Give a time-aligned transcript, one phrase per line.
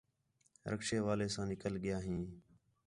[0.71, 2.21] رکشے والے ساں نِکل ڳیا ہیں